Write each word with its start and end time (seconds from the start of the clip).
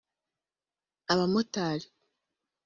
abamotari 1.11 1.87